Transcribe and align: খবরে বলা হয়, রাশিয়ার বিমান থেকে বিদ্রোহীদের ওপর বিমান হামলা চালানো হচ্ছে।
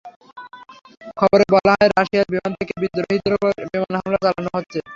খবরে 1.19 1.45
বলা 1.55 1.73
হয়, 1.73 1.89
রাশিয়ার 1.91 2.27
বিমান 2.31 2.51
থেকে 2.59 2.73
বিদ্রোহীদের 2.81 3.33
ওপর 3.37 3.49
বিমান 3.65 3.93
হামলা 3.97 4.17
চালানো 4.23 4.49
হচ্ছে। 4.55 4.79